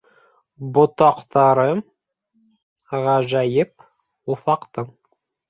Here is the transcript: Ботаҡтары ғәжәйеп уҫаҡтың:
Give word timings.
Ботаҡтары 0.77 1.65
ғәжәйеп 3.03 3.87
уҫаҡтың: 4.35 4.91